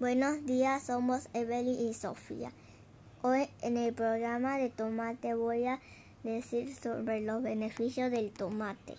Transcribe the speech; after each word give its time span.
Buenos 0.00 0.46
días, 0.46 0.84
somos 0.84 1.28
Evelyn 1.32 1.88
y 1.88 1.92
Sofía. 1.92 2.52
Hoy 3.20 3.48
en 3.62 3.76
el 3.76 3.92
programa 3.92 4.56
de 4.56 4.70
tomate 4.70 5.34
voy 5.34 5.66
a 5.66 5.80
decir 6.22 6.72
sobre 6.72 7.20
los 7.20 7.42
beneficios 7.42 8.08
del 8.12 8.30
tomate. 8.30 8.94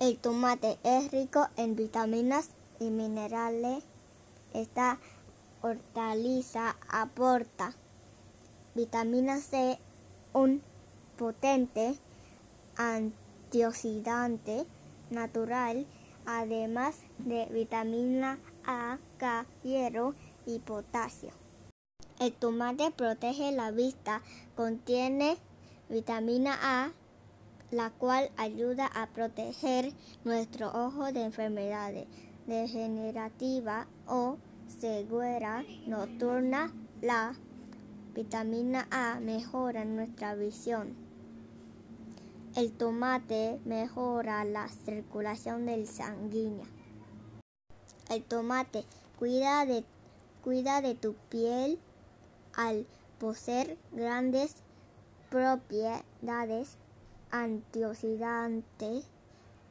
El 0.00 0.16
tomate 0.16 0.78
es 0.82 1.10
rico 1.10 1.46
en 1.58 1.76
vitaminas 1.76 2.52
y 2.80 2.88
minerales. 2.88 3.84
Esta 4.54 4.98
hortaliza 5.60 6.76
aporta 6.88 7.74
vitamina 8.74 9.40
C, 9.40 9.78
un 10.32 10.62
potente 11.18 11.98
antioxidante 12.76 14.64
natural, 15.10 15.86
además 16.26 16.96
de 17.18 17.46
vitamina 17.46 18.38
A, 18.66 18.98
K, 19.18 19.46
hierro 19.62 20.14
y 20.46 20.58
potasio. 20.58 21.30
El 22.20 22.32
tomate 22.32 22.90
protege 22.90 23.52
la 23.52 23.70
vista, 23.70 24.22
contiene 24.54 25.36
vitamina 25.88 26.56
A, 26.62 26.92
la 27.70 27.90
cual 27.90 28.30
ayuda 28.36 28.86
a 28.86 29.08
proteger 29.08 29.92
nuestro 30.24 30.68
ojo 30.68 31.12
de 31.12 31.24
enfermedades 31.24 32.06
degenerativas 32.46 33.86
o 34.06 34.38
ceguera 34.68 35.64
nocturna. 35.86 36.72
La 37.02 37.34
vitamina 38.14 38.86
A 38.90 39.18
mejora 39.20 39.84
nuestra 39.84 40.34
visión. 40.34 40.94
El 42.56 42.72
tomate 42.72 43.60
mejora 43.64 44.44
la 44.44 44.68
circulación 44.68 45.66
del 45.66 45.88
sanguínea. 45.88 46.66
El 48.08 48.22
tomate 48.22 48.84
cuida 49.18 49.66
de, 49.66 49.84
cuida 50.40 50.80
de 50.80 50.94
tu 50.94 51.16
piel 51.30 51.80
al 52.54 52.86
poseer 53.18 53.76
grandes 53.90 54.54
propiedades 55.30 56.76
antioxidantes. 57.32 59.04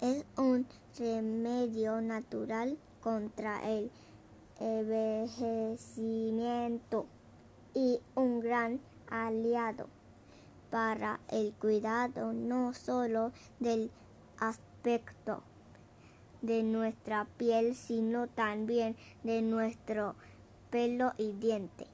Es 0.00 0.24
un 0.36 0.66
remedio 0.98 2.00
natural 2.00 2.76
contra 3.00 3.70
el 3.70 3.92
envejecimiento 4.58 7.06
y 7.72 8.00
un 8.16 8.40
gran 8.40 8.80
aliado 9.08 9.86
para 10.74 11.20
el 11.30 11.52
cuidado 11.52 12.32
no 12.32 12.74
solo 12.74 13.30
del 13.60 13.92
aspecto 14.40 15.44
de 16.42 16.64
nuestra 16.64 17.26
piel, 17.36 17.76
sino 17.76 18.26
también 18.26 18.96
de 19.22 19.40
nuestro 19.40 20.16
pelo 20.70 21.12
y 21.16 21.30
diente. 21.30 21.86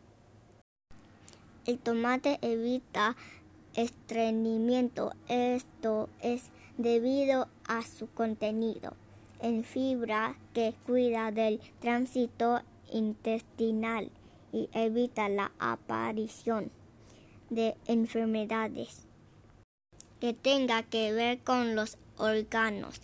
El 1.66 1.78
tomate 1.78 2.38
evita 2.40 3.16
estreñimiento. 3.74 5.12
Esto 5.28 6.08
es 6.22 6.44
debido 6.78 7.48
a 7.68 7.82
su 7.82 8.08
contenido 8.08 8.94
en 9.42 9.62
fibra 9.62 10.38
que 10.54 10.72
cuida 10.86 11.32
del 11.32 11.60
tránsito 11.80 12.62
intestinal 12.90 14.10
y 14.54 14.70
evita 14.72 15.28
la 15.28 15.52
aparición 15.58 16.70
de 17.50 17.76
enfermedades 17.86 19.06
que 20.20 20.32
tenga 20.32 20.82
que 20.82 21.12
ver 21.12 21.40
con 21.40 21.74
los 21.74 21.98
órganos 22.16 23.00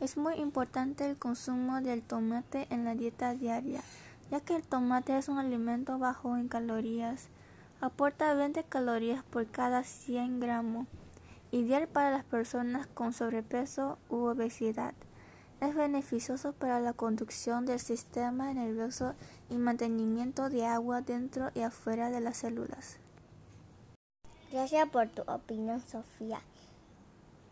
Es 0.00 0.16
muy 0.16 0.34
importante 0.34 1.04
el 1.04 1.18
consumo 1.18 1.80
del 1.80 2.02
tomate 2.02 2.66
en 2.70 2.84
la 2.84 2.94
dieta 2.94 3.34
diaria, 3.34 3.82
ya 4.30 4.40
que 4.40 4.54
el 4.56 4.62
tomate 4.62 5.18
es 5.18 5.28
un 5.28 5.38
alimento 5.38 5.98
bajo 5.98 6.36
en 6.36 6.48
calorías. 6.48 7.28
Aporta 7.80 8.34
20 8.34 8.64
calorías 8.64 9.24
por 9.24 9.46
cada 9.48 9.84
100 9.84 10.40
gramos, 10.40 10.86
ideal 11.54 11.86
para 11.86 12.10
las 12.10 12.24
personas 12.24 12.88
con 12.88 13.12
sobrepeso 13.12 13.98
u 14.08 14.24
obesidad. 14.24 14.92
Es 15.60 15.74
beneficioso 15.74 16.52
para 16.52 16.80
la 16.80 16.92
conducción 16.92 17.64
del 17.64 17.78
sistema 17.78 18.52
nervioso 18.52 19.14
y 19.48 19.56
mantenimiento 19.56 20.50
de 20.50 20.66
agua 20.66 21.00
dentro 21.00 21.50
y 21.54 21.60
afuera 21.60 22.10
de 22.10 22.20
las 22.20 22.38
células. 22.38 22.98
Gracias 24.50 24.88
por 24.88 25.08
tu 25.08 25.22
opinión, 25.30 25.80
Sofía. 25.80 26.40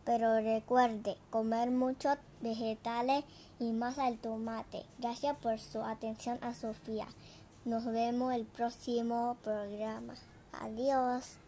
Pero 0.05 0.35
recuerde 0.41 1.17
comer 1.31 1.71
muchos 1.71 2.17
vegetales 2.41 3.25
y 3.61 3.73
más 3.73 3.99
al 3.99 4.19
tomate. 4.19 4.85
Gracias 4.99 5.37
por 5.37 5.61
su 5.61 5.81
atención 5.81 6.39
a 6.43 6.55
Sofía. 6.55 7.07
Nos 7.65 7.85
vemos 7.85 8.35
el 8.35 8.47
próximo 8.47 9.37
programa. 9.45 10.15
Adiós. 10.53 11.39